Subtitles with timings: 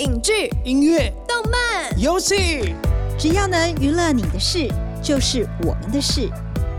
[0.00, 2.74] 影剧、音乐、动漫、游戏，
[3.18, 4.66] 只要能娱乐你的事，
[5.02, 6.26] 就是我们的事。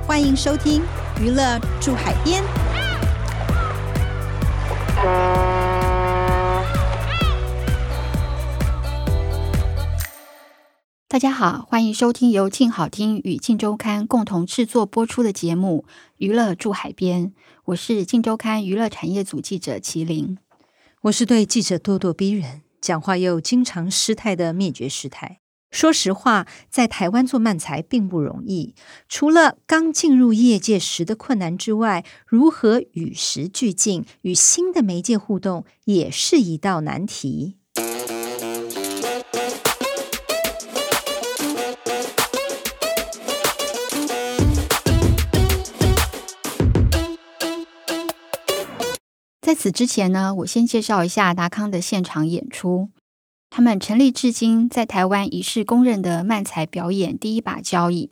[0.08, 0.82] 欢迎收听
[1.22, 2.42] 《娱乐住海边》。
[11.08, 15.86] 大家好，欢迎收听由静好听与静周刊共同制作播出的节目
[16.18, 17.28] 《娱乐住海边》。
[17.66, 20.40] 我是静周刊娱乐产业组记者麒麟。
[21.02, 25.40] 我是对记者咄咄逼人、讲话又经常失态的灭绝师太。
[25.70, 28.76] 说实话，在台湾做漫才并不容易，
[29.08, 37.61] 除了刚进入业界时的困难之外，如何与时俱进、与新的媒介互动，也是一道难题。
[49.52, 52.90] 在此之前呢，我先介绍一下达康的现场演出。
[53.50, 58.12] 他们成立至今，在台湾已是公认的漫才表演第一把交椅。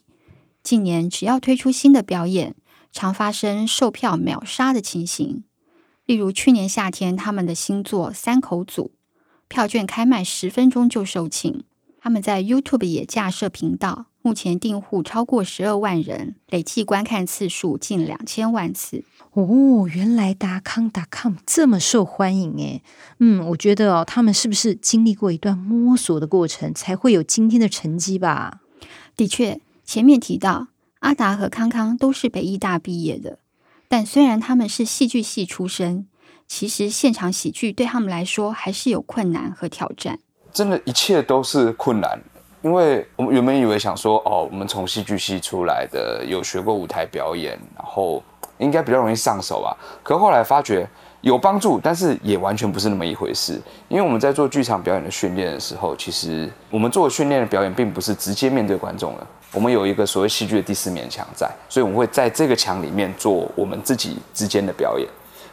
[0.61, 2.57] 近年只要推出新的表演，
[2.91, 5.45] 常发生售票秒杀的情形。
[6.05, 8.91] 例如去年夏天，他们的新作《三口组》，
[9.47, 11.61] 票券开卖十分钟就售罄。
[12.01, 19.03] 他们在 YouTube 也架设频道，目前订户超过十二万人，累计观看次数近两千万次。
[19.31, 22.81] 哦，原来达康达康这么受欢迎诶。
[23.19, 28.59] 嗯，我觉得哦，他们是不是经历过一段摸索的过程，才会有今天的成绩吧？
[29.15, 30.67] 的确，前面提到
[30.99, 33.39] 阿达和康康都是北艺大毕业的，
[33.87, 36.07] 但虽然他们是戏剧系出身，
[36.47, 40.19] 其实现场喜剧对他们来说还是有困难和挑战。
[40.51, 42.21] 真的，一切都是困难，
[42.61, 48.21] 因为我们原本以为想说，哦，我们从戏剧系出来的，有学过舞台表演，然后。
[48.59, 50.85] 应该比较容易上手吧，可后来发觉
[51.21, 53.57] 有帮助，但是也完全不是那么一回事。
[53.87, 65.07] 因为我们在做剧场表演的训练的时候，其实我们做训练的表演并不是直接面对观众的，我们有一个所谓戏剧的第四面墙在，所以我们会在这个墙里面做我们自己之间的表演。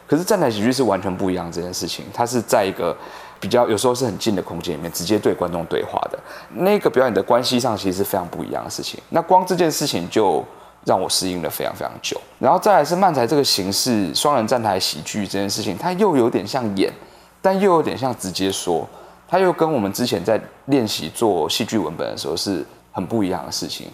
[0.08, 2.96] 可是站台喜剧是完全不一样这件事情，它是在一个
[3.40, 6.18] 比较有时候是很近的空间里面直接对观众对话的，
[6.54, 9.00] 那个表演的关系上其实是非常不一样的事情。
[9.10, 10.44] 那光这件事情就。
[10.84, 16.92] 让我适应了非常非常久，然后再来是漫才这个形式，双人站台喜剧这件事情，它又有点像演，
[17.42, 18.88] 但又有点像直接说，
[19.26, 23.88] 它又跟我们之前在练习做戏剧文本的时候是很不一样的事情。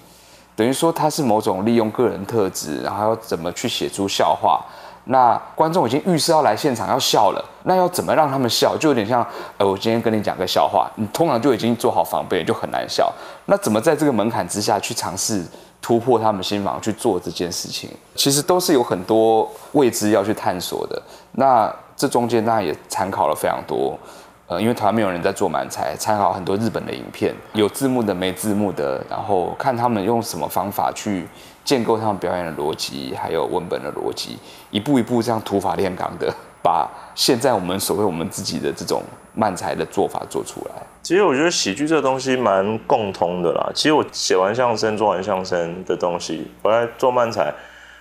[0.54, 4.62] 等于说它是某种利用个人特质，然后要怎么去写出笑话。
[5.04, 9.26] 那观众已经预设要来现场要笑了，那要怎么让他们笑，就有点像，
[9.58, 13.12] 呃，我今天跟你讲个笑话，你通常就已经做好防备，就很难笑。
[13.46, 15.44] 那怎么在这个门槛之下去尝试？
[15.82, 21.02] 突破他们心防去做这件事情，其实都是有很多未知要去探索的。
[21.32, 23.98] 那这中间当然也参考了非常多，
[24.46, 31.26] 呃，因为台湾没有人在做满才，参考很多日本的影片，有字幕的没字幕的，然后看他们用什么方法去
[31.64, 34.38] 建构他们表演的逻辑，还有文本的逻辑，
[34.70, 39.02] 一步一步这样土法炼钢的，把现在我们所谓我们自己的这种
[39.34, 40.74] 漫才的做法做出来。
[41.02, 43.70] 其实我觉得喜剧这个东西蛮共通的啦。
[43.74, 47.52] 其实我写完相声、做完相声的东西，回来做漫才，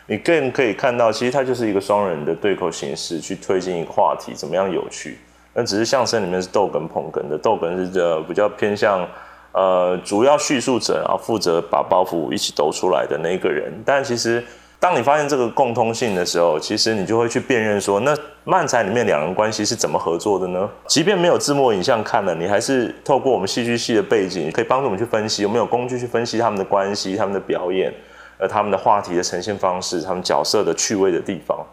[0.06, 5.18] 你更可以看到，其实它就是一个双人的对口形式，去推进一个话题，怎么样有趣。
[5.54, 9.06] 那只是相声里面是逗哏捧哏的，逗哏是这比较偏向
[9.52, 13.72] 呃主要叙述者，然后负责把包袱一起抖出来的那个人。
[13.86, 14.44] 但其实。
[14.82, 20.68] 当你发现这个共通性的时候，其实你就会去辨认说，那漫才里面两人关系是怎么合作的呢？
[20.88, 27.94] 即便没有字幕影像看了，你还是透过我们戏剧系的背景，可以帮助我们去分析，有没有工具去分析他们的关系、他们的表演，
[28.40, 31.64] 呃，他们的话题的呈现方式、他们角色的趣味的地方。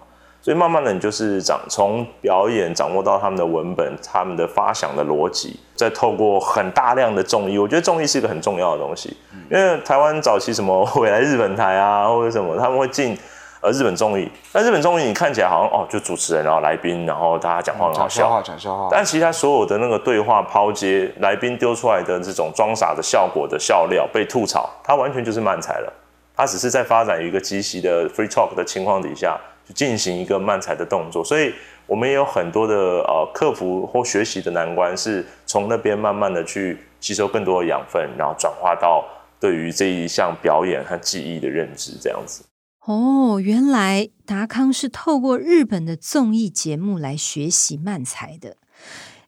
[0.41, 9.15] 所以慢慢的，你就是掌从表演掌握到他们的文本、他们的发想的逻辑，再透过很大量的综艺，我觉得综艺是一个很重要的东西。
[9.51, 13.19] 因为台湾早期什么未来日本台啊，或者什么，他们会进
[13.61, 14.31] 呃日本综艺。
[14.53, 18.89] 但日本综艺你看起来好像哦，就主持人，然后来宾，然后大家讲话很好笑，讲笑话，讲笑话。
[18.91, 25.93] 但其实他所有的那个对话抛接，来宾丢出来的这种装傻的效果的笑料被吐槽，它完全就是慢才了。
[26.37, 29.37] 它只是在发展一个即席的 free talk 的情况底下。
[29.75, 31.53] 进行一个漫才的动作，所以
[31.87, 39.05] 我们也有很多的呃克服或学习的难关，是从那边慢慢的去吸收更多的养分，然后转化到
[39.39, 42.45] 对于这一项表演和技艺的认知，这样子。
[42.87, 48.57] 哦，原来达康是透过日本的综艺节目来学习漫才的。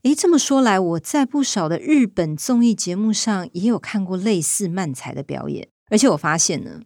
[0.02, 6.80] 诶，这么说来，我在不少的日本综艺节目上也有看过类似漫才的表演，而且我发现呢。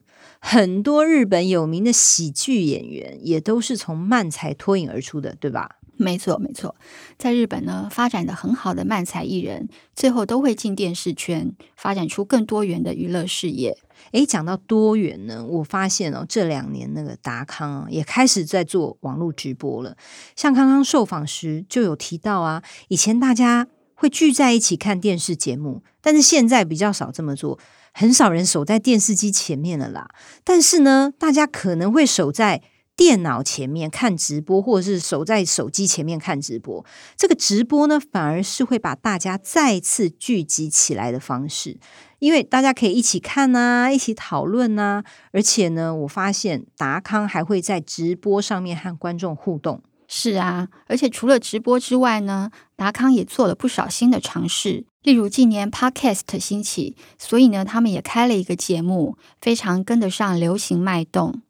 [0.46, 5.76] 很多日本有名的喜剧演员也都是从漫才脱颖而出的，对吧？
[5.96, 6.76] 没错，没错，
[7.16, 13.78] 在日本呢，发展的很好的漫才艺人，最后都会进电视圈，发展出更多元的娱乐事业。
[14.12, 19.96] 诶，讲到多元呢，我发现哦，这两年那个达康啊，也开始在做网络直播了。
[20.36, 27.58] 像刚刚受访时就有提到啊，以前大家会聚在一起看电视节目，但是现在比较少这么做，
[27.94, 30.08] 很少人守在电视机前面了啦。
[30.44, 32.60] 但是呢，大家可能会守在。
[32.96, 36.86] 电脑前面看直播，或者是守在手机前面看直播，
[37.16, 41.76] 这个直播呢，反而是会把大家再次聚集起来的方式，
[42.20, 45.02] 因为大家可以一起看啊，一起讨论啊，
[45.32, 49.82] 而且呢，我发现达康还会在直播上面和观众互动。
[50.06, 61.42] 是啊，而且除了直播之外呢，达康也做了不少新的尝试，例如近年 Podcast 兴起，所以呢，他们也开了一个节目，非常跟得上流行脉动。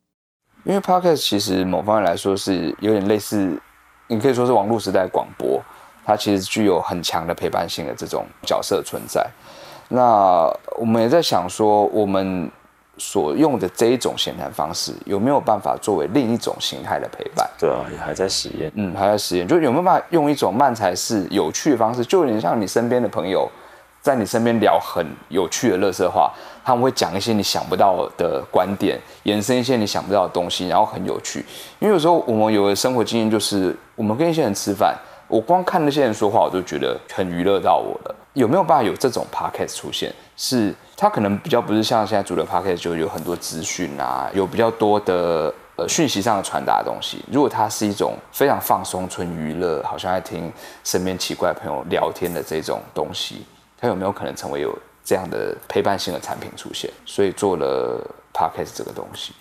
[0.65, 3.57] 因为 Podcast 其实某方面来说是有点类似，
[4.09, 5.63] 你可以说是网络时代广播，
[6.05, 9.25] 它其实具有很强的陪伴性的这种角色存在。
[9.89, 12.51] 那我们也在想说，我们
[12.99, 17.49] 所用的这一种闲谈方式，有没有办法作为另一种形态的陪伴？
[17.59, 23.49] 对啊，也还在实验，嗯，还在实验，就有没有办法用一种慢才是有趣的方式，就有点像你身边的朋友。
[24.03, 26.31] 在你身边聊很有趣的乐色话，
[26.63, 31.43] 他们会讲一些你想不到的观点，延伸一些你想不到的东西，然后很有趣。
[31.79, 34.95] 因为有时候我们有的生活经验就是，我们跟一些人吃饭，
[35.27, 38.15] 我光看那些人说话，我就觉得很娱乐到我了。
[38.35, 40.15] 有没有办法有这种 podcast 出现？
[40.37, 47.25] 是它可能比较不是像现在主流 podcast 就有很多资讯啊，有比较多的呃讯息上的传达的东西。
[47.31, 50.53] 如果它是一种非常放松、纯娱乐，好像在听
[50.83, 53.45] 身边奇怪朋友聊天的这种东西。
[53.79, 56.91] 它有没有可能成为有这样的陪伴性的产品出现？
[57.07, 59.33] 所以做了 Podcast 这个东西。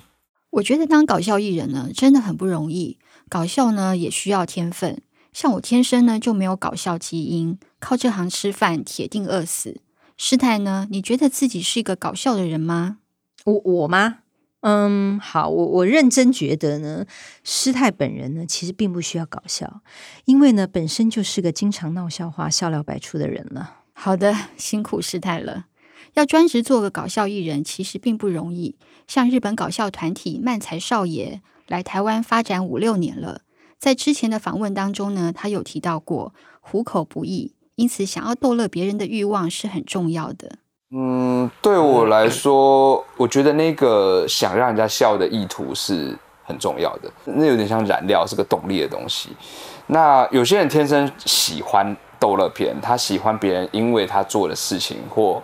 [0.51, 2.99] 我觉得当搞笑艺人呢，真的很不容易。
[3.27, 5.01] 搞笑呢，也需要天分。
[5.31, 9.81] 像我天生呢就没有搞笑基因，靠这行吃饭，铁定饿死。
[10.15, 12.99] 师太呢，你觉得自己是一个搞笑的人吗？
[13.43, 14.19] 我我吗？
[14.61, 17.05] 嗯，好，我我认真觉得呢，
[17.43, 19.81] 师太本人呢，其实并不需要搞笑，
[20.23, 23.79] 因为呢，本身就是个经常闹笑话、笑料百出的人了。
[23.91, 25.65] 好的，辛苦师太了。
[26.13, 28.77] 要专职做个搞笑艺人，其实并不容易。
[29.07, 33.41] 像日本搞笑团体漫才少爷来台湾发展五六年了，
[33.77, 40.51] 在之前的访问当中呢，他有提到过糊口不易，因此想要逗乐别人的欲望是很重要的。
[40.91, 47.11] 嗯，对我来说，我觉得那个想让人家笑的意图是很重要的。
[47.25, 49.29] 那有点像燃料，是个动力的东西。
[49.87, 51.95] 那有些人天生喜欢。
[52.19, 55.43] 逗乐片，他喜欢别人因为他做的事情或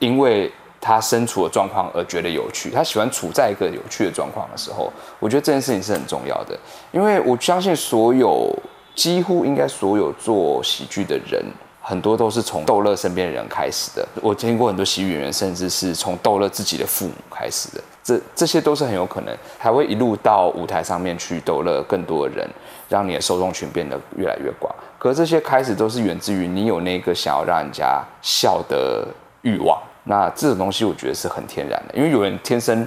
[0.00, 2.68] 因为他身处的状况而觉得有趣。
[2.68, 6.58] 他喜欢处在一个有趣的状况的时候，我觉得这件事情是很重要的。
[6.90, 8.52] 因为我相信所有
[8.92, 11.44] 几乎应该所有做喜剧的人，
[11.88, 14.04] 很多都是从逗乐身边的人开始的。
[14.20, 17.80] 我听过很多喜剧演员，甚至是从逗乐自己的父母开始的。
[18.02, 22.50] 这这些都是很有可能，还会一路到舞台上面去逗乐更多的人，
[22.88, 24.74] 让你的受众群变得越来越广。
[24.98, 29.06] 可这些开始都是源自于你有那个想要让人家笑的
[29.42, 31.94] 欲望，那这种东西我觉得是很天然的。
[31.94, 32.84] 因为有人天生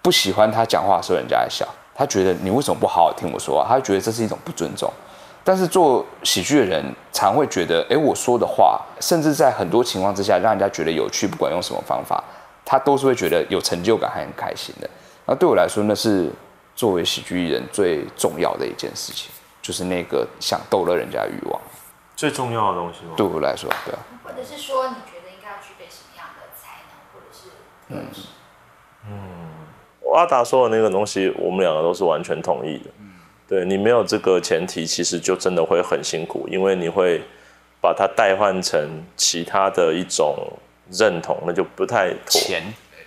[0.00, 3.66] 不喜欢他讲话的时候人家在笑，他觉得你为什么不好好听我说话？
[3.68, 4.88] 他觉得这是一种不尊重。
[5.46, 12.24] 但是做喜剧的人常会觉得，哎，我说的话，甚至在很多情况之下让人家觉得有趣，不管用什么方法，
[12.64, 14.90] 他都是会觉得有成就感，还很开心的。
[15.24, 16.28] 那对我来说，那是
[16.74, 19.30] 作为喜剧艺人最重要的一件事情。
[19.62, 21.60] 就是那个想逗乐人家的欲望，
[22.16, 23.14] 最重要的东西吗？
[23.16, 23.98] 对我来说，对啊。
[24.24, 27.50] 或者是说，你觉得应该要具备什么样的才能，或者是
[27.88, 28.06] 嗯
[29.08, 32.90] 嗯，阿达说的那个东西，我们两个都是完全同意的。
[33.46, 37.20] 嗯，对你没有这个前提，其实就真的会很辛苦，因为你会
[37.80, 38.80] 把它代换成
[39.16, 40.36] 其他的一种
[40.90, 42.40] 认同，那就不太妥。
[42.40, 42.62] 钱，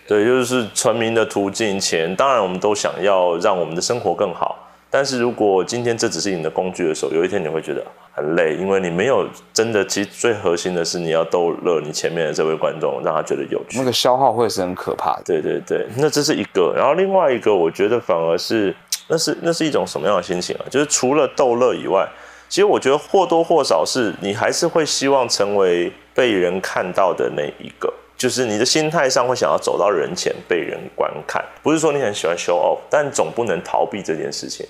[0.08, 2.15] 对，就是成名的途径，钱。
[2.15, 4.65] 当然，我们都想要让我们的生活更好。
[4.91, 9.86] 但是如果今天这只是你的工具的时候，有一天你会觉得很累，因为你没有真的。
[9.86, 13.77] 其实最核心的是你要逗乐你前面的这位观众，让他觉得有趣。
[13.77, 15.24] 那个消耗会是很可怕的。
[15.25, 16.74] 对对对，那这是一个。
[16.75, 18.75] 然后另外一个，我觉得反而是
[19.10, 20.63] 那是那是一种什么样的心情啊？
[20.70, 22.08] 就是除了逗乐以外，
[22.48, 31.44] 其实我觉得或多或少是你还是会希望成为被人看到的那一个，就是你的心态上会想要走到人前被人观看。
[31.62, 34.66] 不是说你很喜欢 show off，但总不能逃避这件事情。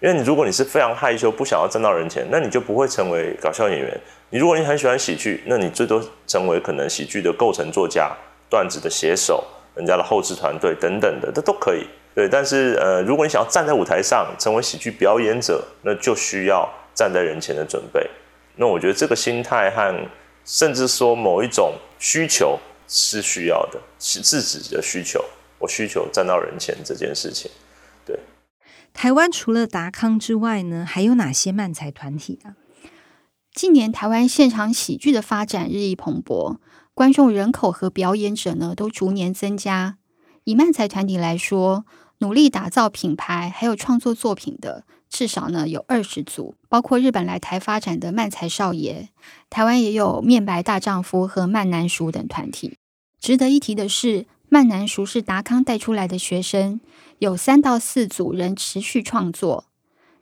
[0.00, 4.00] 因为你如果你是非常害羞，不想要站到人前，那你就不会成为搞笑演员。
[4.30, 8.10] 你如果你很喜欢喜剧，那你最多成为可能喜剧的构成作家、
[8.48, 9.44] 段子的写手、
[9.74, 11.86] 人家的后置团队等等的，这都可以。
[12.20, 18.06] 对，但是呃，如果你想要站在舞台上成为喜剧表演者，那就需要站在人前的准备。
[18.56, 20.06] 那我觉得这个心态和
[20.44, 25.24] 甚至说某一种需求是需要的，是自己的需求。
[25.58, 27.50] 我需求站到人前这件事情，
[28.04, 28.20] 对。
[28.92, 32.52] 台湾除了达康之外呢，还有哪些漫才团体啊？
[33.54, 36.58] 近年台湾现场喜剧的发展日益蓬勃，
[36.92, 39.96] 观众人口和表演者呢都逐年增加。
[40.44, 41.84] 以漫才团体来说，
[42.20, 49.08] 努力打造品牌还有创作作品的，至少呢有二十组，包括日本来台发展的漫才少爷，
[49.48, 52.76] 台湾也有面白大丈夫和漫男熟等团体。
[53.18, 56.80] 值得一提的是，漫男熟是达康带出来的学生，
[57.20, 59.64] 有三到四组人持续创作，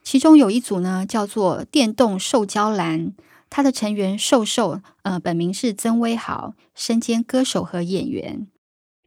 [0.05, 3.13] 其中有一组呢叫做电动瘦焦蓝，
[3.51, 8.47] 他的成员瘦瘦，呃，本名是曾威豪，身兼歌手和演员。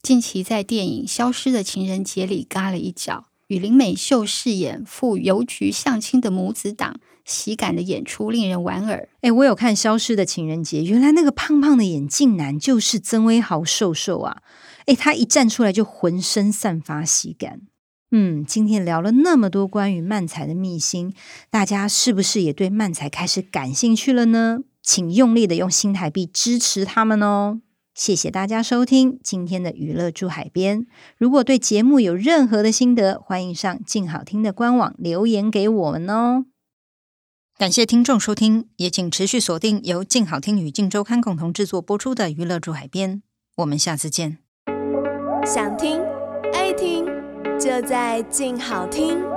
[0.02, 9.08] 近期在电影《消失的情人节》里嘎了一脚，与林美秀饰演赴邮局相亲的母子档，喜感的演出令人莞尔。
[9.22, 14.42] 哎，我有看《消失的情人节》，原来那个胖胖的眼镜男就是曾威豪瘦瘦啊！
[14.88, 17.62] 哎，他一站出来就浑身散发喜感。
[18.10, 21.14] 嗯，今天聊了那么多关于漫才的秘辛，
[21.52, 24.62] 大家是不是也对漫才开始感兴趣了呢？
[24.82, 27.62] 请用力的用新台币支持他们哦！
[27.94, 30.88] 谢谢大家收听今天的娱乐驻海边。
[31.18, 36.46] 如果对节目有任何的心得，欢迎上静好听的官网留言给我们哦。
[37.58, 43.22] 感谢听众收听，也请持续锁定由静好听与静周刊共同制作播出的娱乐驻海边。
[43.58, 44.40] 我们下次见。
[45.46, 46.02] 想听
[46.54, 47.06] 爱听，
[47.60, 49.31] 就在静好听。